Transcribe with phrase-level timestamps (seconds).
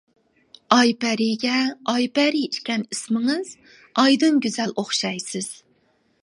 [0.75, 1.57] ئايپەرىگە
[1.93, 3.53] ئايپەرى ئىكەن ئىسمىڭىز،
[4.05, 5.53] ئايدىن گۈزەل ئوخشايسىز.